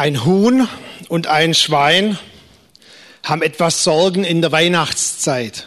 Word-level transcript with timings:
Ein 0.00 0.24
Huhn 0.24 0.66
und 1.10 1.26
ein 1.26 1.52
Schwein 1.52 2.16
haben 3.22 3.42
etwas 3.42 3.84
Sorgen 3.84 4.24
in 4.24 4.40
der 4.40 4.50
Weihnachtszeit, 4.50 5.66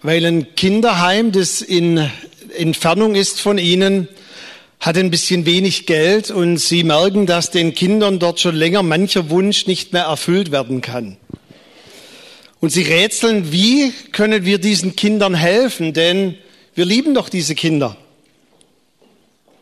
weil 0.00 0.24
ein 0.24 0.54
Kinderheim, 0.54 1.30
das 1.30 1.60
in 1.60 2.10
Entfernung 2.56 3.14
ist 3.14 3.42
von 3.42 3.58
ihnen, 3.58 4.08
hat 4.80 4.96
ein 4.96 5.10
bisschen 5.10 5.44
wenig 5.44 5.84
Geld 5.84 6.30
und 6.30 6.56
sie 6.56 6.82
merken, 6.82 7.26
dass 7.26 7.50
den 7.50 7.74
Kindern 7.74 8.20
dort 8.20 8.40
schon 8.40 8.56
länger 8.56 8.82
mancher 8.82 9.28
Wunsch 9.28 9.66
nicht 9.66 9.92
mehr 9.92 10.04
erfüllt 10.04 10.50
werden 10.50 10.80
kann. 10.80 11.18
Und 12.60 12.70
sie 12.70 12.84
rätseln, 12.84 13.52
wie 13.52 13.92
können 14.12 14.46
wir 14.46 14.56
diesen 14.56 14.96
Kindern 14.96 15.34
helfen, 15.34 15.92
denn 15.92 16.38
wir 16.74 16.86
lieben 16.86 17.12
doch 17.12 17.28
diese 17.28 17.54
Kinder. 17.54 17.98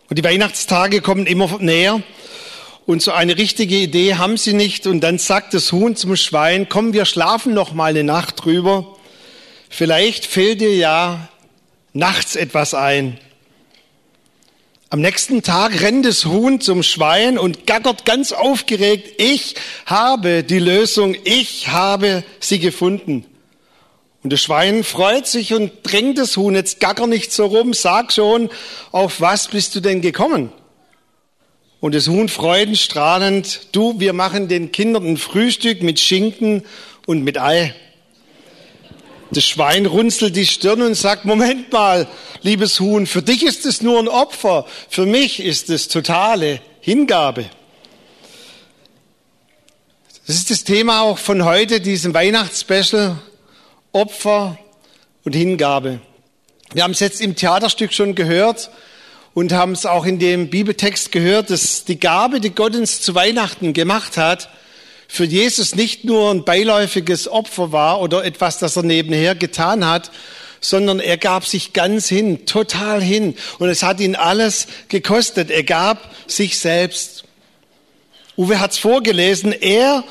Und 0.09 0.17
die 0.17 0.23
Weihnachtstage 0.23 1.01
kommen 1.01 1.27
immer 1.27 1.59
näher 1.59 2.05
und 2.87 3.01
so 3.03 3.13
eine 3.13 3.39
richtige 3.39 3.77
Idee 3.77 4.17
haben 4.17 4.37
sie 4.37 4.53
nicht. 4.53 4.87
Und 4.87 5.01
dann 5.01 5.19
sagt 5.19 5.55
das 5.55 5.73
Huhn 5.73 5.97
zum 5.97 6.17
Schwein, 6.17 6.69
komm, 6.69 6.93
wir 6.93 7.05
schlafen 7.05 7.55
noch 7.55 7.73
mal 7.73 7.91
eine 7.91 8.05
Nacht 8.05 8.45
drüber. 8.45 8.97
Vielleicht 9.69 10.27
fällt 10.27 10.61
dir 10.61 10.75
ja 10.75 11.29
nachts 11.93 12.37
etwas 12.37 12.75
ein. 12.75 13.19
Am 14.91 15.01
nächsten 15.01 15.43
Tag 15.43 15.81
rennt 15.81 16.05
das 16.05 16.27
Huhn 16.27 16.61
zum 16.61 16.83
Schwein 16.83 17.39
und 17.39 17.67
gackert 17.67 18.05
ganz 18.05 18.33
aufgeregt, 18.33 19.15
ich 19.19 19.55
habe 19.87 20.43
die 20.43 20.59
Lösung, 20.59 21.17
ich 21.25 21.69
habe 21.69 22.25
sie 22.41 22.59
gefunden. 22.59 23.25
Und 24.23 24.35
das 24.35 24.43
Schwein 24.43 24.85
freut 24.85 25.27
sich 25.27 25.55
und 25.55 25.73
drängt 25.83 26.19
das 26.19 26.37
Huhn, 26.37 26.55
jetzt 26.55 26.79
gacker 26.79 27.07
nicht 27.07 27.33
so 27.33 27.47
rum, 27.47 27.73
sag 27.73 28.13
schon, 28.13 28.51
auf 28.91 29.23
was 29.23 29.49
bist 29.49 29.75
du 29.75 29.81
denn 29.81 30.03
gekommen? 30.03 30.53
Und 31.83 31.97
das 31.97 32.07
Huhn 32.07 32.29
freudenstrahlend, 32.29 33.67
du, 33.73 33.99
wir 33.99 34.13
machen 34.13 34.47
den 34.47 34.71
Kindern 34.71 35.05
ein 35.05 35.17
Frühstück 35.17 35.83
mit 35.83 35.99
Schinken 35.99 36.63
und 37.07 37.25
mit 37.25 37.39
Ei. 37.41 37.75
Das 39.33 39.45
Schwein 39.45 39.87
runzelt 39.87 40.37
die 40.37 40.47
Stirn 40.47 40.81
und 40.81 40.95
sagt, 40.95 41.25
Moment 41.25 41.73
mal, 41.73 42.07
liebes 42.43 42.79
Huhn, 42.79 43.05
für 43.09 43.21
dich 43.21 43.45
ist 43.45 43.67
es 43.67 43.83
nur 43.83 43.99
ein 43.99 44.07
Opfer, 44.07 44.65
für 44.89 45.07
mich 45.07 45.41
ist 45.41 45.71
es 45.71 45.89
totale 45.89 46.61
Hingabe. 46.81 47.47
Das 50.29 50.37
ist 50.37 50.53
das 50.53 50.63
Thema 50.63 51.03
auch 51.03 51.19
von 51.19 51.45
heute, 51.45 51.81
diesem 51.81 52.15
Weihnachtsspecial, 52.15 53.19
Opfer 53.91 54.57
und 55.25 55.35
Hingabe. 55.35 56.01
Wir 56.75 56.85
haben 56.85 56.93
es 56.93 57.01
jetzt 57.01 57.21
im 57.21 57.35
Theaterstück 57.35 57.93
schon 57.93 58.15
gehört 58.15 58.71
und 59.35 59.53
haben 59.53 59.73
es 59.73 59.87
auch 59.87 60.05
in 60.05 60.19
dem 60.19 60.51
Bibeltext 60.51 61.13
gehört, 61.13 61.51
dass 61.51 61.85
die 61.85 61.99
Gabe, 61.99 62.41
die 62.41 62.55
Gott 62.55 62.77
uns 62.77 63.01
zu 63.01 63.15
Weihnachten 63.15 63.73
gemacht 63.73 64.17
hat, 64.17 64.49
für 65.09 65.25
Jesus 65.25 65.75
nicht 65.75 66.05
nur 66.05 66.31
ein 66.31 66.45
beiläufiges 66.45 67.29
Opfer 67.29 67.73
war 67.73 68.01
oder 68.01 68.25
etwas, 68.25 68.59
das 68.59 68.77
er 68.77 68.83
nebenher 68.83 69.35
getan 69.35 69.87
hat, 69.87 70.11
sondern 70.61 71.01
er 71.01 71.19
gab 71.19 71.47
sich 71.47 71.73
ganz 71.73 72.09
hin, 72.09 72.47
total 72.47 73.03
hin. 73.03 73.35
Und 73.59 73.69
es 73.69 73.83
hat 73.83 74.01
ihn 74.01 74.17
alles 74.17 74.69
gekostet. 74.89 75.51
Er 75.51 75.65
gab 75.65 76.11
sich 76.27 76.59
selbst. 76.59 77.25
Uwe 78.39 78.61
hat's 78.61 78.79
vorgelesen. 78.79 79.53
Er 79.53 80.05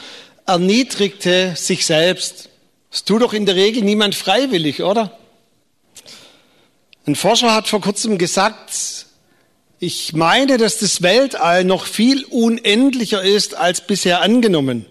erniedrigte 0.46 1.56
sich 1.56 1.86
selbst. 1.86 2.50
Das 2.92 3.06
tut 3.06 3.22
doch 3.22 3.34
in 3.34 3.46
der 3.46 3.56
Regel 3.56 3.84
niemand 3.84 4.14
freiwillig, 4.14 4.84
oder? 4.84 5.18
Ein 7.08 7.16
Forscher 7.16 7.56
hat 7.56 7.68
vor 7.68 7.82
kurzem 7.82 8.18
gesagt, 8.18 9.08
ich 9.84 10.14
meine, 10.14 10.60
dass 10.60 10.78
das 10.78 11.02
Weltall 11.02 11.64
noch 11.64 11.88
viel 11.88 12.24
unendlicher 12.26 13.24
ist 13.24 13.58
als 13.58 13.82
bisher 13.82 14.22
angenommen. 14.22 14.86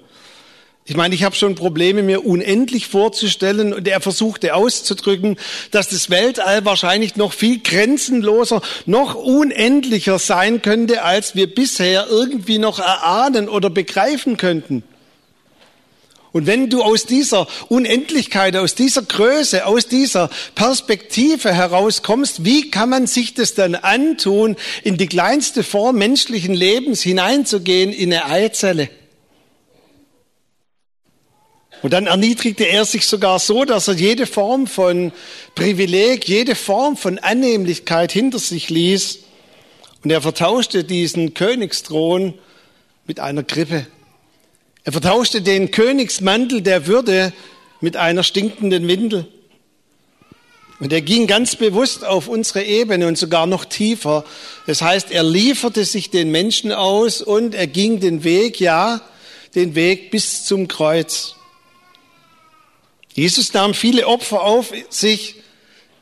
Ich 0.85 0.97
meine, 0.97 1.15
ich 1.15 1.23
habe 1.23 1.37
schon 1.37 1.55
Probleme, 1.55 2.03
mir 2.03 2.27
unendlich 2.27 2.89
vorzustellen 2.89 3.73
und 3.73 3.87
er 3.87 4.01
versuchte 4.01 4.53
auszudrücken, 4.57 5.37
dass 5.71 5.91
das 5.91 6.11
Weltall 6.11 6.65
wahrscheinlich 6.65 7.15
noch 7.15 7.33
viel 7.33 7.61
grenzenloser, 7.61 8.63
noch 8.85 9.15
unendlicher 9.15 10.19
sein 10.19 10.61
könnte, 10.61 11.05
als 11.05 11.37
wir 11.37 11.55
bisher 11.55 12.09
irgendwie 12.11 12.59
noch 12.59 12.81
erahnen 12.81 13.49
oder 13.49 13.71
begreifen 13.71 14.37
könnten. 14.37 14.83
Und 16.33 16.47
wenn 16.47 16.71
du 16.71 16.83
aus 16.83 17.07
dieser 17.07 17.49
Unendlichkeit, 17.69 18.55
aus 18.55 18.77
dieser 18.77 19.03
Größe, 19.03 19.67
aus 19.67 19.89
dieser 19.89 20.31
Perspektive 20.55 21.53
herauskommst, 21.53 22.45
wie 22.45 22.71
kann 22.71 22.89
man 22.91 23.07
sich 23.09 23.35
das 23.35 23.55
dann 23.55 23.75
antun, 23.75 24.57
in 24.85 24.97
die 24.97 25.09
kleinste 25.09 25.65
Form 25.65 25.97
menschlichen 25.99 26.55
Lebens 26.55 27.03
hineinzugehen, 27.03 27.93
in 27.93 28.13
eine 28.13 28.27
Eizelle? 28.27 28.91
Und 31.83 31.95
dann 31.95 32.07
erniedrigte 32.07 32.65
er 32.65 32.85
sich 32.85 33.07
sogar 33.07 33.39
so, 33.39 33.65
dass 33.65 33.89
er 33.89 33.95
jede 33.95 34.27
Form 34.27 34.67
von 34.67 35.13
Privileg, 35.55 36.29
jede 36.29 36.55
Form 36.55 36.97
von 36.97 37.19
Annehmlichkeit 37.19 38.13
hinter 38.13 38.39
sich 38.39 38.69
ließ. 38.69 39.21
Und 40.05 40.11
er 40.11 40.21
vertauschte 40.21 40.85
diesen 40.85 41.35
Königsthron 41.35 42.35
mit 43.07 43.19
einer 43.19 43.43
Krippe. 43.43 43.87
Er 44.91 44.93
vertauschte 44.93 45.41
den 45.41 45.71
Königsmantel 45.71 46.63
der 46.63 46.89
Würde 46.89 47.33
mit 47.81 47.97
einer 47.97 48.25
stinkenden 48.25 48.89
Windel. 48.89 49.29
Und 50.81 50.93
er 50.93 51.01
ging 51.01 51.29
ganz 51.29 51.55
bewusst 51.55 52.05
auf 52.05 52.27
unsere 52.27 52.65
Ebene 52.65 53.07
und 53.07 53.17
sogar 53.17 53.47
noch 53.47 53.65
tiefer. 53.65 54.25
Das 54.67 54.83
heißt, 54.83 55.13
er 55.13 55.23
lieferte 55.23 55.85
sich 55.85 56.11
den 56.11 56.33
Menschen 56.33 56.73
aus 56.73 57.23
und 57.23 57.55
er 57.55 57.69
ging 57.69 58.01
den 58.01 58.25
Weg, 58.25 58.59
ja, 58.59 59.01
den 59.55 59.77
Weg 59.77 60.11
bis 60.11 60.45
zum 60.45 60.67
Kreuz. 60.67 61.37
Jesus 63.15 63.53
nahm 63.53 63.75
viele 63.75 64.09
Opfer 64.09 64.43
auf 64.43 64.73
sich, 64.89 65.37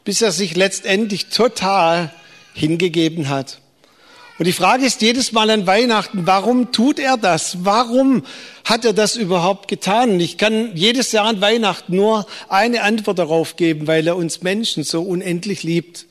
bis 0.02 0.22
er 0.22 0.32
sich 0.32 0.56
letztendlich 0.56 1.26
total 1.26 2.10
hingegeben 2.54 3.28
hat. 3.28 3.58
Und 4.38 4.46
die 4.46 4.52
Frage 4.52 4.86
ist 4.86 5.02
jedes 5.02 5.32
Mal 5.32 5.50
an 5.50 5.66
Weihnachten, 5.66 6.24
warum 6.24 6.70
tut 6.70 7.00
er 7.00 7.16
das? 7.16 7.64
Warum 7.64 8.22
hat 8.64 8.84
er 8.84 8.92
das 8.92 9.16
überhaupt 9.16 9.66
getan? 9.66 10.10
Und 10.10 10.20
ich 10.20 10.38
kann 10.38 10.76
jedes 10.76 11.10
Jahr 11.10 11.26
an 11.26 11.40
Weihnachten 11.40 11.96
nur 11.96 12.24
eine 12.48 12.82
Antwort 12.82 13.18
darauf 13.18 13.56
geben, 13.56 13.88
weil 13.88 14.06
er 14.06 14.16
uns 14.16 14.42
Menschen 14.42 14.84
so 14.84 15.02
unendlich 15.02 15.64
liebt. 15.64 16.06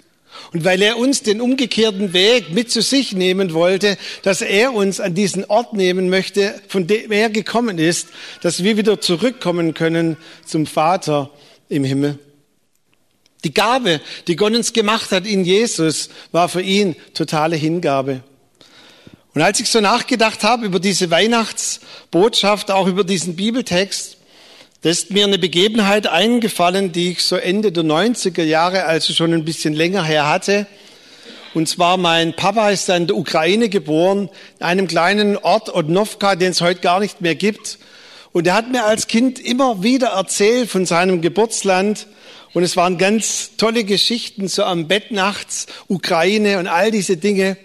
Und 0.52 0.66
weil 0.66 0.82
er 0.82 0.98
uns 0.98 1.24
den 1.24 1.40
umgekehrten 1.40 2.12
Weg 2.12 2.52
mit 2.52 2.70
zu 2.70 2.82
sich 2.82 3.14
nehmen 3.14 3.54
wollte, 3.54 3.98
dass 4.24 4.42
er 4.42 4.74
uns 4.74 5.00
an 5.00 5.16
diesen 5.16 5.46
Ort 5.46 5.74
nehmen 5.74 6.10
möchte, 6.10 6.54
von 6.68 6.86
dem 6.86 7.14
er 7.14 7.30
gekommen 7.30 7.80
ist, 7.80 8.10
dass 8.42 8.62
wir 8.62 8.76
wieder 8.76 9.00
zurückkommen 9.00 9.74
können 9.74 10.18
zum 10.46 10.66
Vater 10.66 11.30
im 11.70 11.86
Himmel. 11.86 12.20
Die 13.44 13.54
Gabe, 13.54 14.02
die 14.28 14.36
Gott 14.36 14.56
uns 14.56 14.74
gemacht 14.74 15.12
hat 15.12 15.26
in 15.26 15.46
Jesus, 15.46 16.10
war 16.32 16.50
für 16.50 16.62
ihn 16.62 16.96
totale 17.14 17.56
Hingabe. 17.56 18.24
Und 19.34 19.42
als 19.44 19.60
ich 19.60 19.70
so 19.70 19.82
nachgedacht 19.82 20.44
habe 20.44 20.66
über 20.66 20.80
diese 20.80 21.12
Weihnachtsbotschaft, 21.12 22.72
auch 22.72 22.88
über 22.88 23.04
diesen 23.04 23.36
Bibeltext, 23.36 24.18
da 24.82 24.90
ist 24.90 25.12
mir 25.12 25.26
eine 25.26 25.38
Begebenheit 25.38 26.08
eingefallen, 26.08 26.92
die 26.92 27.12
ich 27.12 27.24
so 27.24 27.36
Ende 27.36 27.72
der 27.72 27.84
90er 27.84 28.44
Jahre, 28.44 28.86
also 28.86 29.14
schon 29.14 29.34
ein 29.34 29.46
bisschen 29.46 29.74
länger 29.74 30.04
her 30.04 30.28
hatte. 30.28 30.66
Und 31.54 31.68
zwar 31.68 31.98
mein 31.98 32.36
Papa 32.36 32.70
ist 32.70 32.90
in 32.90 33.08
der 33.08 33.16
Ukraine 33.16 33.70
geboren, 33.70 34.30
in 34.60 34.66
einem 34.66 34.88
kleinen 34.88 35.38
Ort 35.38 35.74
Odnovka, 35.74 36.36
den 36.36 36.52
es 36.52 36.62
heute 36.62 36.82
gar 36.82 37.00
nicht 37.00 37.22
mehr 37.22 37.36
gibt. 37.36 37.80
Und 38.32 38.46
er 38.46 38.54
hat 38.54 38.72
mir 38.72 38.86
als 38.86 39.08
Kind 39.08 39.40
immer 39.40 39.82
wieder 39.82 40.10
erzählt 40.10 40.70
von 40.70 40.86
seinem 40.86 41.22
Geburtsland. 41.22 42.08
Und 42.58 42.64
es 42.64 42.76
waren 42.76 42.98
ganz 42.98 43.52
tolle 43.58 43.84
Geschichten, 43.84 44.48
so 44.48 44.64
am 44.64 44.88
Bett 44.88 45.12
nachts, 45.12 45.68
Ukraine 45.90 46.58
und 46.58 46.66
all 46.66 46.90
diese 46.90 47.16
Dinge. 47.16 47.56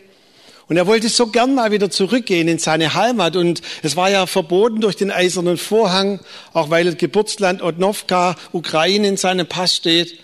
Und 0.69 0.77
er 0.77 0.87
wollte 0.87 1.09
so 1.09 1.29
gern 1.29 1.55
mal 1.55 1.71
wieder 1.73 1.89
zurückgehen 1.89 2.47
in 2.47 2.59
seine 2.59 2.93
Heimat. 2.93 3.37
Und 3.37 3.63
es 3.83 3.97
war 3.97 4.11
ja 4.11 4.27
verboten 4.27 4.83
durch 4.83 4.95
den 4.95 5.11
eisernen 5.11 5.57
Vorhang, 5.57 6.21
auch 6.53 6.69
weil 6.69 6.95
Geburtsland 6.95 7.63
Odnovka, 7.63 8.37
Ukraine 8.53 9.09
in 9.09 9.17
seinem 9.17 9.47
Pass 9.47 9.77
steht. 9.77 10.19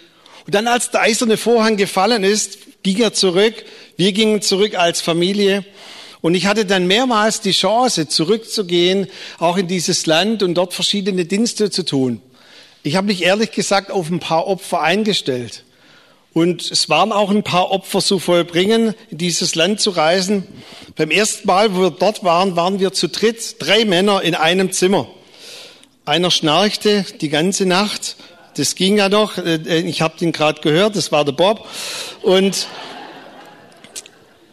Und 0.45 0.55
dann, 0.55 0.67
als 0.67 0.91
der 0.91 1.01
eiserne 1.01 1.39
Vorhang 1.39 1.79
gefallen 1.79 2.23
ist, 2.23 2.59
ging 2.83 3.01
er 3.01 3.15
zurück. 3.15 3.55
Wir 3.97 4.13
gingen 4.13 4.43
zurück 4.43 4.79
als 4.79 5.01
Familie. 5.01 5.65
Und 6.21 6.35
ich 6.35 6.45
hatte 6.45 6.67
dann 6.67 6.87
mehrmals 6.87 7.41
die 7.41 7.53
Chance, 7.53 8.09
zurückzugehen, 8.09 9.07
auch 9.39 9.57
in 9.57 9.67
dieses 9.67 10.05
Land 10.05 10.43
und 10.43 10.57
dort 10.57 10.75
verschiedene 10.75 11.25
Dienste 11.25 11.71
zu 11.71 11.87
tun. 11.87 12.21
Ich 12.89 12.97
habe 12.97 13.09
mich 13.09 13.23
ehrlich 13.23 13.51
gesagt 13.51 13.91
auf 13.91 14.09
ein 14.09 14.19
paar 14.19 14.47
Opfer 14.47 14.81
eingestellt. 14.81 15.63
Und 16.33 16.71
es 16.71 16.89
waren 16.89 17.13
auch 17.13 17.29
ein 17.29 17.43
paar 17.43 17.71
Opfer 17.71 18.01
zu 18.01 18.19
vollbringen, 18.19 18.95
in 19.11 19.19
dieses 19.19 19.55
Land 19.55 19.83
zu 19.83 19.91
reisen. 19.91 20.47
Beim 20.97 21.11
ersten 21.11 21.47
Mal, 21.47 21.77
wo 21.77 21.83
wir 21.83 21.91
dort 21.91 22.25
waren, 22.25 22.57
waren 22.57 22.81
wir 22.81 22.95
zu 22.95 23.09
dritt, 23.11 23.57
drei 23.59 23.85
Männer 23.85 24.23
in 24.23 24.35
einem 24.35 24.73
Zimmer. 24.73 25.07
Einer 26.07 26.31
schnarchte 26.31 27.05
die 27.21 27.29
ganze 27.29 27.67
Nacht. 27.67 28.17
Das 28.57 28.75
ging 28.75 28.97
ja 28.97 29.11
noch. 29.11 29.37
Äh, 29.37 29.81
ich 29.81 30.01
habe 30.01 30.17
den 30.19 30.33
gerade 30.33 30.63
gehört. 30.63 30.97
Das 30.97 31.13
war 31.13 31.27
der 31.27 31.33
Bob. 31.33 31.69
Und 32.23 32.69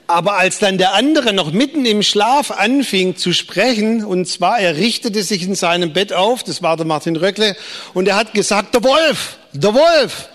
Aber 0.07 0.37
als 0.37 0.59
dann 0.59 0.77
der 0.77 0.93
andere 0.93 1.33
noch 1.33 1.51
mitten 1.51 1.85
im 1.85 2.03
Schlaf 2.03 2.51
anfing 2.51 3.15
zu 3.15 3.33
sprechen, 3.33 4.05
und 4.05 4.27
zwar 4.27 4.59
er 4.59 4.77
richtete 4.77 5.23
sich 5.23 5.43
in 5.43 5.55
seinem 5.55 5.93
Bett 5.93 6.13
auf, 6.13 6.43
das 6.43 6.61
war 6.61 6.77
der 6.77 6.85
Martin 6.85 7.15
Röckle, 7.15 7.55
und 7.93 8.07
er 8.07 8.15
hat 8.15 8.33
gesagt, 8.33 8.75
der 8.75 8.83
Wolf, 8.83 9.37
der 9.53 9.73
Wolf. 9.73 10.29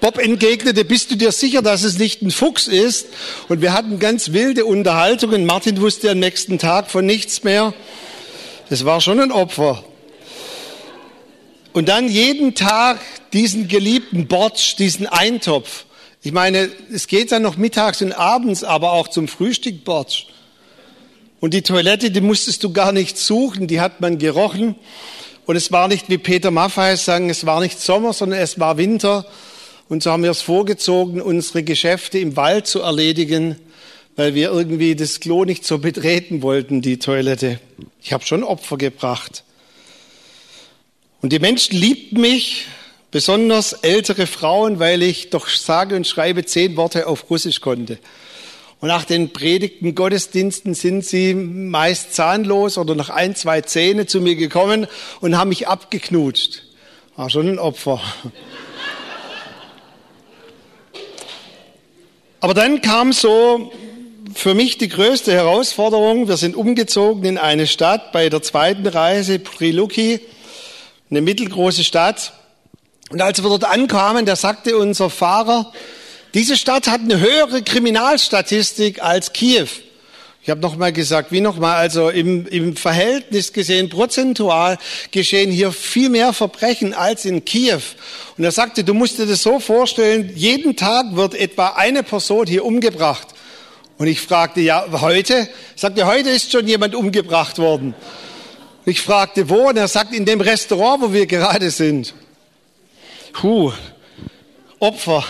Bob 0.00 0.18
entgegnete, 0.18 0.84
bist 0.84 1.10
du 1.10 1.16
dir 1.16 1.32
sicher, 1.32 1.60
dass 1.60 1.82
es 1.82 1.98
nicht 1.98 2.22
ein 2.22 2.30
Fuchs 2.30 2.68
ist? 2.68 3.08
Und 3.48 3.62
wir 3.62 3.72
hatten 3.72 3.98
ganz 3.98 4.32
wilde 4.32 4.64
Unterhaltungen. 4.64 5.44
Martin 5.44 5.80
wusste 5.80 6.12
am 6.12 6.20
nächsten 6.20 6.60
Tag 6.60 6.88
von 6.88 7.04
nichts 7.04 7.42
mehr. 7.42 7.74
Das 8.70 8.84
war 8.84 9.00
schon 9.00 9.18
ein 9.18 9.32
Opfer. 9.32 9.82
Und 11.72 11.88
dann 11.88 12.08
jeden 12.08 12.54
Tag 12.54 13.00
diesen 13.32 13.66
geliebten 13.66 14.28
Bortsch, 14.28 14.76
diesen 14.76 15.06
Eintopf. 15.06 15.84
Ich 16.28 16.34
meine, 16.34 16.68
es 16.92 17.06
geht 17.06 17.32
dann 17.32 17.40
noch 17.40 17.56
mittags 17.56 18.02
und 18.02 18.12
abends, 18.12 18.62
aber 18.62 18.92
auch 18.92 19.08
zum 19.08 19.28
Frühstück 19.28 19.82
Bortsch. 19.84 20.26
Und 21.40 21.54
die 21.54 21.62
Toilette, 21.62 22.10
die 22.10 22.20
musstest 22.20 22.62
du 22.62 22.70
gar 22.70 22.92
nicht 22.92 23.16
suchen, 23.16 23.66
die 23.66 23.80
hat 23.80 24.02
man 24.02 24.18
gerochen. 24.18 24.74
Und 25.46 25.56
es 25.56 25.72
war 25.72 25.88
nicht, 25.88 26.10
wie 26.10 26.18
Peter 26.18 26.50
Maffay 26.50 26.98
sagen, 26.98 27.30
es 27.30 27.46
war 27.46 27.60
nicht 27.60 27.80
Sommer, 27.80 28.12
sondern 28.12 28.40
es 28.40 28.60
war 28.60 28.76
Winter. 28.76 29.24
Und 29.88 30.02
so 30.02 30.10
haben 30.10 30.22
wir 30.22 30.30
es 30.30 30.42
vorgezogen, 30.42 31.22
unsere 31.22 31.62
Geschäfte 31.62 32.18
im 32.18 32.36
Wald 32.36 32.66
zu 32.66 32.82
erledigen, 32.82 33.56
weil 34.14 34.34
wir 34.34 34.50
irgendwie 34.50 34.94
das 34.96 35.20
Klo 35.20 35.46
nicht 35.46 35.64
so 35.64 35.78
betreten 35.78 36.42
wollten, 36.42 36.82
die 36.82 36.98
Toilette. 36.98 37.58
Ich 38.02 38.12
habe 38.12 38.26
schon 38.26 38.44
Opfer 38.44 38.76
gebracht. 38.76 39.44
Und 41.22 41.32
die 41.32 41.38
Menschen 41.38 41.78
liebten 41.78 42.20
mich, 42.20 42.66
besonders 43.10 43.72
ältere 43.72 44.26
Frauen, 44.26 44.78
weil 44.78 45.02
ich 45.02 45.30
doch 45.30 45.48
sage 45.48 45.96
und 45.96 46.06
schreibe 46.06 46.44
zehn 46.44 46.76
Worte 46.76 47.06
auf 47.06 47.30
Russisch 47.30 47.60
konnte. 47.60 47.98
Und 48.80 48.88
nach 48.88 49.04
den 49.04 49.32
predigten 49.32 49.94
Gottesdiensten 49.94 50.74
sind 50.74 51.04
sie 51.04 51.34
meist 51.34 52.14
zahnlos 52.14 52.78
oder 52.78 52.94
noch 52.94 53.10
ein, 53.10 53.34
zwei 53.34 53.60
Zähne 53.60 54.06
zu 54.06 54.20
mir 54.20 54.36
gekommen 54.36 54.86
und 55.20 55.36
haben 55.36 55.48
mich 55.48 55.66
abgeknutscht. 55.66 56.62
War 57.16 57.28
schon 57.28 57.48
ein 57.48 57.58
Opfer. 57.58 58.00
Aber 62.40 62.54
dann 62.54 62.80
kam 62.82 63.12
so 63.12 63.72
für 64.32 64.54
mich 64.54 64.78
die 64.78 64.88
größte 64.88 65.32
Herausforderung. 65.32 66.28
Wir 66.28 66.36
sind 66.36 66.54
umgezogen 66.54 67.24
in 67.24 67.38
eine 67.38 67.66
Stadt 67.66 68.12
bei 68.12 68.28
der 68.28 68.42
zweiten 68.42 68.86
Reise, 68.86 69.40
Priluki, 69.40 70.20
eine 71.10 71.20
mittelgroße 71.20 71.82
Stadt. 71.82 72.32
Und 73.10 73.22
als 73.22 73.42
wir 73.42 73.48
dort 73.48 73.64
ankamen, 73.64 74.26
da 74.26 74.36
sagte 74.36 74.76
unser 74.76 75.08
Fahrer, 75.10 75.72
diese 76.34 76.56
Stadt 76.56 76.88
hat 76.88 77.00
eine 77.00 77.20
höhere 77.20 77.62
Kriminalstatistik 77.62 79.02
als 79.02 79.32
Kiew. 79.32 79.68
Ich 80.42 80.50
habe 80.50 80.60
nochmal 80.60 80.92
gesagt, 80.92 81.32
wie 81.32 81.40
nochmal, 81.40 81.76
also 81.76 82.10
im, 82.10 82.46
im 82.46 82.76
Verhältnis 82.76 83.52
gesehen, 83.52 83.88
prozentual 83.88 84.78
geschehen 85.10 85.50
hier 85.50 85.72
viel 85.72 86.10
mehr 86.10 86.32
Verbrechen 86.32 86.94
als 86.94 87.24
in 87.24 87.44
Kiew. 87.44 87.80
Und 88.36 88.44
er 88.44 88.52
sagte, 88.52 88.84
du 88.84 88.94
musst 88.94 89.18
dir 89.18 89.26
das 89.26 89.42
so 89.42 89.58
vorstellen, 89.58 90.30
jeden 90.34 90.76
Tag 90.76 91.06
wird 91.16 91.34
etwa 91.34 91.68
eine 91.76 92.02
Person 92.02 92.46
hier 92.46 92.64
umgebracht. 92.64 93.28
Und 93.96 94.06
ich 94.06 94.20
fragte, 94.20 94.60
ja, 94.60 94.86
heute? 95.00 95.34
Er 95.34 95.48
sagte, 95.74 96.06
heute 96.06 96.30
ist 96.30 96.52
schon 96.52 96.66
jemand 96.66 96.94
umgebracht 96.94 97.58
worden. 97.58 97.94
Ich 98.84 99.02
fragte, 99.02 99.50
wo? 99.50 99.68
Und 99.68 99.76
er 99.76 99.88
sagt, 99.88 100.14
in 100.14 100.24
dem 100.24 100.40
Restaurant, 100.40 101.02
wo 101.02 101.12
wir 101.12 101.26
gerade 101.26 101.70
sind. 101.70 102.14
Puh, 103.40 103.72
Opfer. 104.80 105.24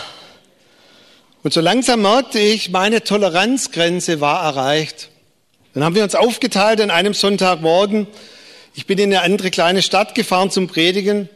Und 1.43 1.53
so 1.53 1.61
langsam 1.61 2.01
merkte 2.01 2.39
ich, 2.39 2.71
meine 2.71 3.03
Toleranzgrenze 3.03 4.19
war 4.19 4.43
erreicht. 4.43 5.09
Dann 5.75 5.83
haben 5.83 5.93
wir 5.93 6.01
uns 6.01 6.15
aufgeteilt 6.15 6.81
an 6.81 6.89
einem 6.89 7.13
Sonntagmorgen. 7.13 8.07
Ich 8.73 8.87
bin 8.87 8.97
in 8.97 9.13
eine 9.13 9.21
andere 9.21 9.51
kleine 9.51 9.83
Stadt 9.83 10.15
gefahren 10.15 10.49
zum 10.49 10.65
Predigen. 10.65 11.29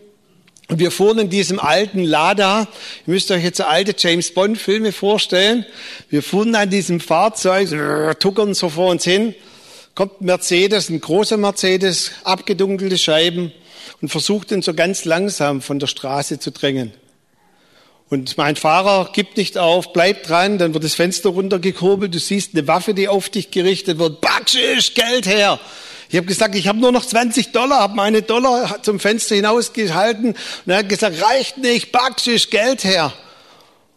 Und 0.67 0.79
wir 0.79 0.89
fuhren 0.89 1.19
in 1.19 1.29
diesem 1.29 1.59
alten 1.59 2.03
Lada. 2.03 2.61
Ihr 3.05 3.13
müsst 3.13 3.29
euch 3.29 3.43
jetzt 3.43 3.61
alte 3.61 3.93
James 3.95 4.33
Bond 4.33 4.57
Filme 4.57 4.93
vorstellen. 4.93 5.67
Wir 6.09 6.23
fuhren 6.23 6.55
an 6.55 6.71
diesem 6.71 6.99
Fahrzeug, 6.99 7.69
tuckern 8.19 8.55
so 8.55 8.69
vor 8.69 8.89
uns 8.89 9.03
hin. 9.03 9.35
Kommt 9.93 10.21
Mercedes, 10.21 10.89
ein 10.89 10.99
großer 10.99 11.37
Mercedes, 11.37 12.13
abgedunkelte 12.23 12.97
Scheiben 12.97 13.51
und 14.03 14.09
versucht 14.09 14.51
ihn 14.51 14.61
so 14.61 14.73
ganz 14.73 15.05
langsam 15.05 15.61
von 15.61 15.79
der 15.79 15.87
Straße 15.87 16.37
zu 16.37 16.51
drängen. 16.51 16.91
Und 18.09 18.37
mein 18.37 18.57
Fahrer 18.57 19.09
gibt 19.13 19.37
nicht 19.37 19.57
auf, 19.57 19.93
bleibt 19.93 20.27
dran, 20.27 20.57
dann 20.57 20.73
wird 20.73 20.83
das 20.83 20.93
Fenster 20.93 21.29
runtergekurbelt, 21.29 22.13
du 22.13 22.19
siehst 22.19 22.53
eine 22.53 22.67
Waffe, 22.67 22.93
die 22.93 23.07
auf 23.07 23.29
dich 23.29 23.49
gerichtet 23.49 23.99
wird, 23.99 24.19
Batschisch, 24.19 24.93
Geld 24.93 25.25
her. 25.25 25.57
Ich 26.09 26.17
habe 26.17 26.27
gesagt, 26.27 26.53
ich 26.55 26.67
habe 26.67 26.79
nur 26.79 26.91
noch 26.91 27.05
20 27.05 27.53
Dollar, 27.53 27.79
habe 27.79 27.95
meine 27.95 28.21
Dollar 28.23 28.83
zum 28.83 28.99
Fenster 28.99 29.35
hinausgehalten 29.35 30.31
und 30.31 30.69
er 30.69 30.79
hat 30.79 30.89
gesagt, 30.89 31.21
reicht 31.21 31.59
nicht, 31.59 31.93
Batschisch, 31.93 32.49
Geld 32.49 32.83
her. 32.83 33.13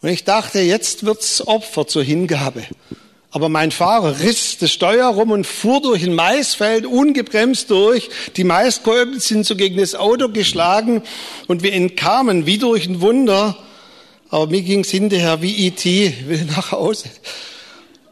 Und 0.02 0.10
ich 0.10 0.22
dachte, 0.22 0.60
jetzt 0.60 1.04
wird's 1.04 1.44
Opfer 1.44 1.88
zur 1.88 2.04
Hingabe. 2.04 2.62
Aber 3.30 3.48
mein 3.48 3.70
Fahrer 3.70 4.20
riss 4.20 4.58
das 4.58 4.72
Steuer 4.72 5.08
rum 5.08 5.30
und 5.30 5.46
fuhr 5.46 5.82
durch 5.82 6.02
ein 6.02 6.14
Maisfeld 6.14 6.86
ungebremst 6.86 7.70
durch. 7.70 8.08
Die 8.36 8.44
Maiskolben 8.44 9.20
sind 9.20 9.44
so 9.44 9.56
gegen 9.56 9.78
das 9.78 9.94
Auto 9.94 10.28
geschlagen 10.28 11.02
und 11.46 11.62
wir 11.62 11.72
entkamen 11.72 12.46
wie 12.46 12.58
durch 12.58 12.86
ein 12.86 13.00
Wunder 13.00 13.56
aber 14.28 14.48
mir 14.48 14.62
ging 14.62 14.80
es 14.80 14.90
hinterher 14.90 15.40
wie 15.42 15.66
E.T., 15.66 16.14
will 16.26 16.44
nach 16.44 16.72
Hause. 16.72 17.08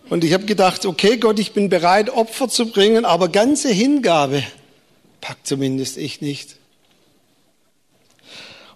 Und 0.08 0.22
ich 0.22 0.32
habe 0.32 0.44
gedacht, 0.44 0.87
okay 0.87 1.17
Gott, 1.17 1.38
ich 1.38 1.52
bin 1.52 1.69
bereit, 1.69 2.10
Opfer 2.10 2.49
zu 2.49 2.67
bringen, 2.67 3.05
aber 3.05 3.28
ganze 3.28 3.70
Hingabe 3.70 4.44
packt 5.20 5.46
zumindest 5.46 5.96
ich 5.96 6.20
nicht. 6.20 6.56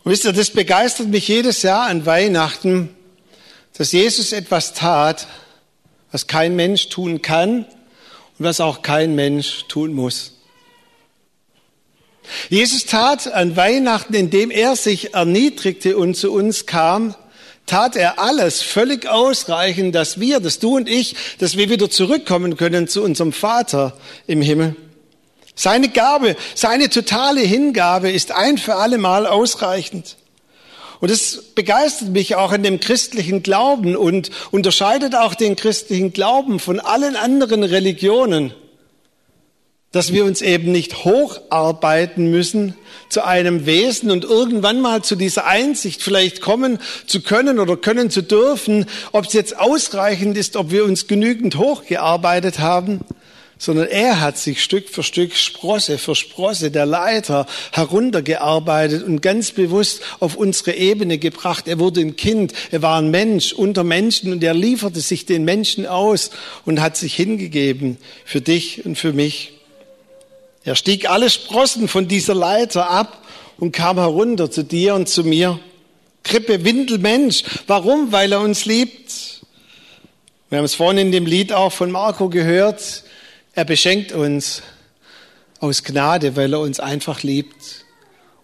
Und 0.02 0.12
wisst 0.12 0.24
ihr, 0.24 0.32
das 0.32 0.50
begeistert 0.50 1.08
mich 1.08 1.28
jedes 1.28 1.62
Jahr 1.62 1.86
an 1.86 2.06
Weihnachten, 2.06 2.94
dass 3.76 3.92
Jesus 3.92 4.32
etwas 4.32 4.72
tat, 4.72 5.28
was 6.12 6.26
kein 6.26 6.56
Mensch 6.56 6.88
tun 6.88 7.22
kann 7.22 7.64
und 8.38 8.44
was 8.44 8.60
auch 8.60 8.82
kein 8.82 9.14
Mensch 9.14 9.64
tun 9.68 9.92
muss. 9.92 10.32
Jesus 12.50 12.84
tat 12.84 13.32
an 13.32 13.56
Weihnachten, 13.56 14.14
indem 14.14 14.50
er 14.50 14.76
sich 14.76 15.14
erniedrigte 15.14 15.96
und 15.96 16.14
zu 16.14 16.32
uns 16.32 16.66
kam, 16.66 17.14
tat 17.66 17.96
er 17.96 18.18
alles 18.18 18.62
völlig 18.62 19.06
ausreichend, 19.06 19.94
dass 19.94 20.20
wir, 20.20 20.40
dass 20.40 20.58
du 20.58 20.76
und 20.76 20.88
ich, 20.88 21.14
dass 21.38 21.56
wir 21.56 21.70
wieder 21.70 21.90
zurückkommen 21.90 22.56
können 22.56 22.88
zu 22.88 23.02
unserem 23.02 23.32
Vater 23.32 23.96
im 24.26 24.42
Himmel. 24.42 24.76
Seine 25.54 25.88
Gabe, 25.88 26.36
seine 26.54 26.88
totale 26.88 27.40
Hingabe 27.40 28.10
ist 28.10 28.32
ein 28.32 28.58
für 28.58 28.76
alle 28.76 28.98
Mal 28.98 29.26
ausreichend. 29.26 30.16
Und 31.00 31.10
es 31.10 31.42
begeistert 31.54 32.08
mich 32.08 32.34
auch 32.34 32.52
in 32.52 32.62
dem 32.62 32.80
christlichen 32.80 33.42
Glauben 33.42 33.96
und 33.96 34.30
unterscheidet 34.50 35.14
auch 35.14 35.34
den 35.34 35.56
christlichen 35.56 36.12
Glauben 36.12 36.58
von 36.58 36.80
allen 36.80 37.16
anderen 37.16 37.62
Religionen 37.62 38.52
dass 39.92 40.12
wir 40.12 40.24
uns 40.24 40.42
eben 40.42 40.70
nicht 40.70 41.04
hocharbeiten 41.04 42.30
müssen 42.30 42.74
zu 43.08 43.24
einem 43.24 43.64
Wesen 43.64 44.10
und 44.10 44.24
irgendwann 44.24 44.82
mal 44.82 45.02
zu 45.02 45.16
dieser 45.16 45.46
Einsicht 45.46 46.02
vielleicht 46.02 46.42
kommen 46.42 46.78
zu 47.06 47.22
können 47.22 47.58
oder 47.58 47.76
können 47.76 48.10
zu 48.10 48.22
dürfen, 48.22 48.84
ob 49.12 49.24
es 49.24 49.32
jetzt 49.32 49.58
ausreichend 49.58 50.36
ist, 50.36 50.56
ob 50.56 50.70
wir 50.70 50.84
uns 50.84 51.06
genügend 51.06 51.56
hochgearbeitet 51.56 52.58
haben, 52.58 53.00
sondern 53.58 53.88
er 53.88 54.20
hat 54.20 54.38
sich 54.38 54.62
Stück 54.62 54.88
für 54.88 55.02
Stück, 55.02 55.34
Sprosse 55.34 55.98
für 55.98 56.14
Sprosse, 56.14 56.70
der 56.70 56.86
Leiter, 56.86 57.46
heruntergearbeitet 57.72 59.02
und 59.02 59.20
ganz 59.20 59.50
bewusst 59.50 60.00
auf 60.20 60.36
unsere 60.36 60.74
Ebene 60.74 61.18
gebracht. 61.18 61.66
Er 61.66 61.78
wurde 61.78 62.00
ein 62.00 62.16
Kind, 62.16 62.52
er 62.70 62.82
war 62.82 62.98
ein 62.98 63.10
Mensch 63.10 63.52
unter 63.52 63.82
Menschen 63.82 64.32
und 64.32 64.42
er 64.44 64.54
lieferte 64.54 65.00
sich 65.00 65.26
den 65.26 65.44
Menschen 65.44 65.86
aus 65.86 66.30
und 66.64 66.80
hat 66.80 66.96
sich 66.96 67.14
hingegeben 67.14 67.98
für 68.24 68.40
dich 68.40 68.86
und 68.86 68.96
für 68.96 69.12
mich. 69.12 69.52
Er 70.64 70.76
stieg 70.76 71.10
alle 71.10 71.28
Sprossen 71.28 71.88
von 71.88 72.08
dieser 72.08 72.34
Leiter 72.34 72.90
ab 72.90 73.24
und 73.58 73.72
kam 73.72 73.98
herunter 73.98 74.50
zu 74.50 74.62
dir 74.62 74.94
und 74.94 75.08
zu 75.08 75.24
mir. 75.24 75.58
Krippe, 76.22 76.64
Windelmensch. 76.64 77.42
Warum? 77.66 78.12
Weil 78.12 78.32
er 78.32 78.40
uns 78.40 78.66
liebt. 78.66 79.40
Wir 80.50 80.58
haben 80.58 80.64
es 80.64 80.74
vorhin 80.74 80.98
in 80.98 81.12
dem 81.12 81.26
Lied 81.26 81.52
auch 81.52 81.72
von 81.72 81.90
Marco 81.90 82.28
gehört. 82.28 83.02
Er 83.58 83.64
beschenkt 83.64 84.12
uns 84.12 84.62
aus 85.58 85.82
Gnade, 85.82 86.36
weil 86.36 86.52
er 86.52 86.60
uns 86.60 86.78
einfach 86.78 87.24
liebt. 87.24 87.84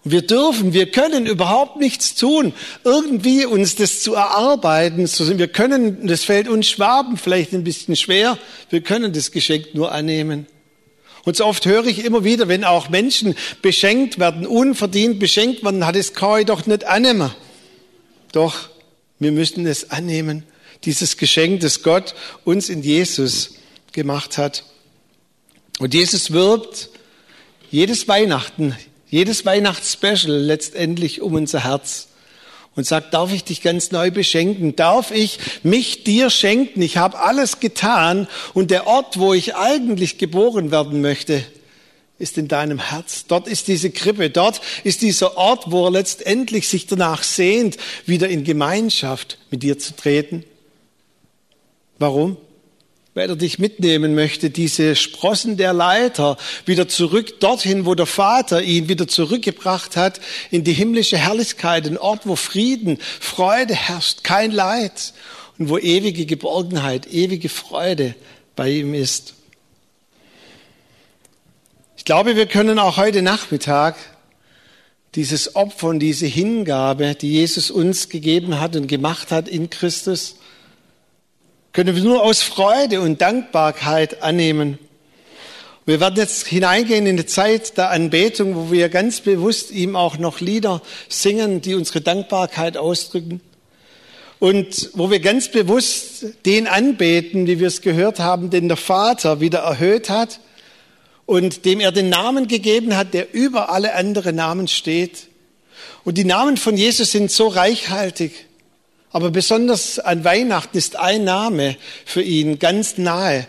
Und 0.03 0.11
wir 0.11 0.23
dürfen, 0.23 0.73
wir 0.73 0.91
können 0.91 1.25
überhaupt 1.25 1.77
nichts 1.77 2.15
tun, 2.15 2.51
irgendwie 2.83 3.45
uns 3.45 3.75
das 3.75 4.01
zu 4.01 4.15
erarbeiten. 4.15 5.07
Wir 5.07 5.47
können, 5.47 6.05
das 6.05 6.25
fällt 6.25 6.49
uns 6.49 6.67
Schwaben 6.67 7.15
vielleicht 7.15 7.53
ein 7.53 7.63
bisschen 7.63 7.95
schwer, 7.95 8.37
wir 8.69 8.81
können 8.81 9.13
das 9.13 9.31
Geschenk 9.31 9.73
nur 9.73 9.93
annehmen. 9.93 10.47
Und 11.23 11.37
so 11.37 11.45
oft 11.45 11.65
höre 11.65 11.85
ich 11.85 12.03
immer 12.03 12.25
wieder, 12.25 12.49
wenn 12.49 12.65
auch 12.65 12.89
Menschen 12.89 13.35
beschenkt 13.61 14.19
werden, 14.19 14.45
unverdient 14.45 15.17
beschenkt 15.17 15.63
werden, 15.63 15.85
hat 15.85 15.95
es 15.95 16.09
ich 16.09 16.45
doch 16.45 16.65
nicht 16.65 16.83
annehmen. 16.83 17.31
Doch, 18.33 18.67
wir 19.19 19.31
müssen 19.31 19.65
es 19.65 19.91
annehmen. 19.91 20.43
dieses 20.83 21.15
Geschenk, 21.15 21.61
das 21.61 21.83
Gott 21.83 22.15
uns 22.43 22.67
in 22.67 22.83
Jesus 22.83 23.51
gemacht 23.93 24.37
hat. 24.37 24.65
Und 25.79 25.93
Jesus 25.93 26.31
wirbt 26.31 26.89
jedes 27.69 28.07
Weihnachten, 28.07 28.75
jedes 29.09 29.45
Weihnachtsspecial 29.45 30.33
letztendlich 30.33 31.21
um 31.21 31.33
unser 31.33 31.63
Herz 31.63 32.07
und 32.75 32.85
sagt, 32.85 33.13
darf 33.13 33.33
ich 33.33 33.43
dich 33.43 33.61
ganz 33.61 33.91
neu 33.91 34.11
beschenken? 34.11 34.75
Darf 34.75 35.11
ich 35.11 35.39
mich 35.63 36.03
dir 36.03 36.29
schenken? 36.29 36.81
Ich 36.81 36.97
habe 36.97 37.19
alles 37.19 37.59
getan 37.59 38.27
und 38.53 38.71
der 38.71 38.87
Ort, 38.87 39.19
wo 39.19 39.33
ich 39.33 39.55
eigentlich 39.55 40.17
geboren 40.17 40.71
werden 40.71 41.01
möchte, 41.01 41.43
ist 42.19 42.37
in 42.37 42.47
deinem 42.47 42.79
Herz. 42.79 43.25
Dort 43.27 43.47
ist 43.47 43.67
diese 43.67 43.89
Krippe, 43.89 44.29
dort 44.29 44.61
ist 44.83 45.01
dieser 45.01 45.37
Ort, 45.37 45.71
wo 45.71 45.85
er 45.85 45.91
letztendlich 45.91 46.69
sich 46.69 46.87
danach 46.87 47.23
sehnt, 47.23 47.77
wieder 48.05 48.29
in 48.29 48.43
Gemeinschaft 48.43 49.37
mit 49.51 49.63
dir 49.63 49.77
zu 49.77 49.95
treten. 49.95 50.43
Warum? 51.99 52.37
Weil 53.15 53.29
er 53.29 53.37
dich 53.37 53.59
mitnehmen 53.59 54.13
möchte, 54.13 54.49
diese 54.49 54.97
Sprossen 54.97 55.55
der 55.55 55.71
Leiter 55.71 56.37
wieder 56.65 56.89
zurück 56.89 57.39
dorthin, 57.39 57.85
wo 57.85 57.95
der 57.95 58.05
Vater 58.05 58.61
ihn 58.61 58.89
wieder 58.89 59.07
zurückgebracht 59.07 59.95
hat, 59.95 60.19
in 60.51 60.65
die 60.65 60.73
himmlische 60.73 61.17
Herrlichkeit, 61.17 61.87
ein 61.87 61.97
Ort, 61.97 62.27
wo 62.27 62.35
Frieden, 62.35 62.97
Freude 62.99 63.73
herrscht, 63.73 64.23
kein 64.23 64.51
Leid 64.51 65.13
und 65.57 65.69
wo 65.69 65.77
ewige 65.77 66.25
Geborgenheit, 66.25 67.07
ewige 67.07 67.47
Freude 67.47 68.15
bei 68.57 68.69
ihm 68.69 68.93
ist. 68.93 69.33
Ich 71.95 72.03
glaube, 72.03 72.35
wir 72.35 72.47
können 72.47 72.79
auch 72.79 72.97
heute 72.97 73.21
Nachmittag 73.21 73.95
dieses 75.15 75.55
Opfer 75.55 75.87
und 75.87 75.99
diese 75.99 76.25
Hingabe, 76.25 77.15
die 77.15 77.31
Jesus 77.31 77.71
uns 77.71 78.09
gegeben 78.09 78.59
hat 78.59 78.75
und 78.75 78.87
gemacht 78.87 79.31
hat 79.31 79.47
in 79.47 79.69
Christus, 79.69 80.35
können 81.75 81.93
wir 81.93 82.03
nur 82.03 82.23
aus 82.23 82.41
Freude 82.41 83.01
und 83.01 83.19
Dankbarkeit 83.19 84.23
annehmen. 84.23 84.79
Wir 85.85 85.99
werden 85.99 86.15
jetzt 86.15 86.47
hineingehen 86.47 87.05
in 87.05 87.17
die 87.17 87.25
Zeit 87.25 87.77
der 87.77 87.89
Anbetung, 87.89 88.55
wo 88.55 88.71
wir 88.71 88.87
ganz 88.87 89.19
bewusst 89.19 89.71
ihm 89.71 89.97
auch 89.97 90.17
noch 90.17 90.39
Lieder 90.39 90.81
singen, 91.09 91.59
die 91.59 91.75
unsere 91.75 91.99
Dankbarkeit 91.99 92.77
ausdrücken. 92.77 93.41
Und 94.39 94.91
wo 94.93 95.11
wir 95.11 95.19
ganz 95.19 95.51
bewusst 95.51 96.27
den 96.45 96.67
anbeten, 96.67 97.45
wie 97.45 97.59
wir 97.59 97.67
es 97.67 97.81
gehört 97.81 98.19
haben, 98.19 98.49
den 98.49 98.69
der 98.69 98.77
Vater 98.77 99.41
wieder 99.41 99.59
erhöht 99.59 100.09
hat 100.09 100.39
und 101.25 101.65
dem 101.65 101.81
er 101.81 101.91
den 101.91 102.07
Namen 102.07 102.47
gegeben 102.47 102.95
hat, 102.95 103.13
der 103.13 103.33
über 103.33 103.69
alle 103.69 103.95
anderen 103.95 104.37
Namen 104.37 104.69
steht. 104.69 105.27
Und 106.05 106.17
die 106.17 106.23
Namen 106.23 106.55
von 106.55 106.77
Jesus 106.77 107.11
sind 107.11 107.31
so 107.31 107.49
reichhaltig. 107.49 108.45
Aber 109.15 109.31
besonders 109.31 109.97
an 109.97 110.25
Weihnachten 110.25 110.77
ist 110.77 110.97
ein 110.97 111.23
Name 111.23 111.77
für 112.03 112.21
ihn 112.21 112.59
ganz 112.59 112.97
nahe 112.97 113.47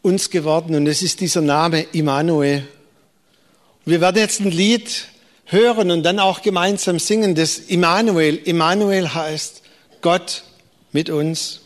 uns 0.00 0.30
geworden 0.30 0.76
und 0.76 0.86
es 0.86 1.02
ist 1.02 1.20
dieser 1.20 1.40
Name 1.40 1.82
Immanuel. 1.90 2.68
Wir 3.84 4.00
werden 4.00 4.18
jetzt 4.18 4.38
ein 4.38 4.52
Lied 4.52 5.08
hören 5.46 5.90
und 5.90 6.04
dann 6.04 6.20
auch 6.20 6.40
gemeinsam 6.40 7.00
singen, 7.00 7.34
das 7.34 7.58
Immanuel. 7.58 8.36
Immanuel 8.36 9.12
heißt 9.12 9.62
Gott 10.02 10.44
mit 10.92 11.10
uns. 11.10 11.62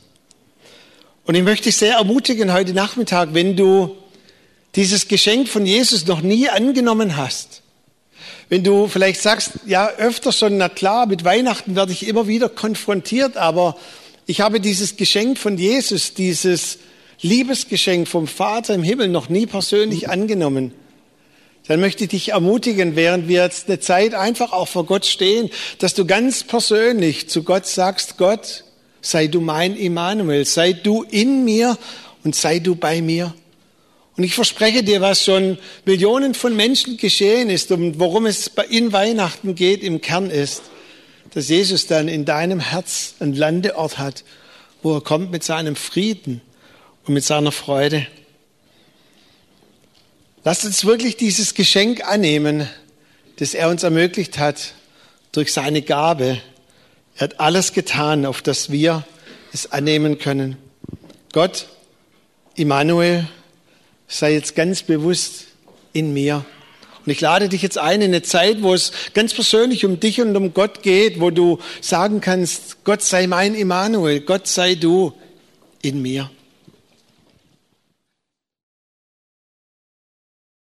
Und 1.27 1.35
ich 1.35 1.43
möchte 1.43 1.65
dich 1.65 1.77
sehr 1.77 1.97
ermutigen 1.97 2.55
heute 2.55 2.73
Nachmittag, 2.73 3.35
wenn 3.35 3.55
du 3.55 3.99
dieses 4.77 5.09
Geschenk 5.09 5.47
von 5.51 5.67
Jesus 5.67 6.07
noch 6.07 6.23
nie 6.23 6.49
angenommen 6.49 7.19
hast, 7.19 7.60
wenn 8.49 8.65
du 8.65 8.89
vielleicht 8.89 9.21
sagst, 9.21 9.53
ja, 9.67 9.89
öfter 9.89 10.33
schon, 10.33 10.57
na 10.57 10.69
klar, 10.69 11.07
mit 11.07 11.25
Weihnachten 11.25 11.77
werde 11.77 11.93
ich 11.93 12.07
immer 12.07 12.27
wieder 12.27 12.49
konfrontiert, 12.49 13.37
aber 13.37 13.77
ich 14.27 14.41
habe 14.41 14.61
dieses 14.61 14.97
Geschenk 14.97 15.39
von 15.39 15.59
Jesus, 15.59 16.15
dieses 16.15 16.79
Liebesgeschenk 17.21 18.09
vom 18.09 18.27
Vater 18.27 18.75
im 18.75 18.83
Himmel 18.83 19.09
noch 19.09 19.29
nie 19.29 19.47
persönlich 19.47 20.09
angenommen. 20.09 20.73
Dann 21.67 21.81
möchte 21.81 22.05
ich 22.05 22.11
dich 22.11 22.29
ermutigen, 22.31 22.97
während 22.97 23.29
wir 23.29 23.43
jetzt 23.43 23.69
eine 23.69 23.79
Zeit 23.79 24.15
einfach 24.15 24.53
auch 24.53 24.69
vor 24.69 24.87
Gott 24.87 25.07
stehen, 25.07 25.51
dass 25.79 25.95
du 25.95 26.05
ganz 26.05 26.43
persönlich 26.45 27.29
zu 27.29 27.43
Gott 27.43 27.67
sagst, 27.67 28.17
Gott, 28.17 28.65
sei 29.03 29.27
du 29.27 29.41
mein 29.41 29.77
Immanuel, 29.77 30.45
sei 30.45 30.73
du 30.73 31.03
in 31.03 31.45
mir 31.45 31.79
und 32.25 32.35
sei 32.35 32.59
du 32.59 32.75
bei 32.75 33.03
mir. 33.03 33.35
Und 34.17 34.25
ich 34.25 34.35
verspreche 34.35 34.83
dir, 34.83 35.01
was 35.01 35.25
schon 35.25 35.59
Millionen 35.85 36.35
von 36.35 36.55
Menschen 36.55 36.97
geschehen 36.97 37.49
ist 37.49 37.71
und 37.71 37.99
worum 37.99 38.27
es 38.27 38.51
in 38.69 38.93
Weihnachten 38.93 39.55
geht, 39.55 39.83
im 39.83 40.01
Kern 40.01 40.31
ist, 40.31 40.63
dass 41.33 41.49
Jesus 41.49 41.87
dann 41.87 42.09
in 42.09 42.25
deinem 42.25 42.61
Herz 42.61 43.15
einen 43.21 43.35
Landeort 43.35 43.99
hat, 43.99 44.25
wo 44.83 44.95
er 44.95 45.01
kommt 45.01 45.31
mit 45.31 45.45
seinem 45.45 45.77
Frieden 45.77 46.41
und 47.07 47.15
mit 47.15 47.25
seiner 47.25 47.53
Freude. 47.53 48.07
Lasst 50.43 50.65
uns 50.65 50.85
wirklich 50.85 51.17
dieses 51.17 51.55
Geschenk 51.55 52.05
annehmen, 52.07 52.69
das 53.37 53.55
er 53.55 53.69
uns 53.69 53.83
ermöglicht 53.83 54.39
hat 54.39 54.75
durch 55.33 55.53
seine 55.53 55.83
Gabe. 55.83 56.41
Er 57.17 57.21
hat 57.21 57.41
alles 57.41 57.73
getan, 57.73 58.27
auf 58.27 58.43
das 58.43 58.71
wir 58.71 59.05
es 59.53 59.71
annehmen 59.73 60.19
können. 60.19 60.57
Gott, 61.33 61.69
Immanuel, 62.55 63.29
sei 64.11 64.35
jetzt 64.35 64.55
ganz 64.55 64.83
bewusst 64.83 65.47
in 65.93 66.13
mir. 66.13 66.45
Und 67.07 67.13
ich 67.13 67.21
lade 67.23 67.49
dich 67.49 67.63
jetzt 67.63 67.79
ein 67.79 68.03
in 68.03 68.11
eine 68.11 68.23
Zeit, 68.23 68.63
wo 68.63 68.75
es 68.75 68.93
ganz 69.15 69.33
persönlich 69.33 69.87
um 69.87 69.99
dich 69.99 70.21
und 70.21 70.37
um 70.37 70.53
Gott 70.53 70.83
geht, 70.83 71.21
wo 71.21 71.31
du 71.31 71.59
sagen 71.81 72.21
kannst, 72.21 72.85
Gott 72.85 73.01
sei 73.01 73.27
mein 73.27 73.55
Immanuel, 73.55 74.21
Gott 74.21 74.47
sei 74.47 74.75
du 74.75 75.15
in 75.81 76.03
mir. 76.03 76.31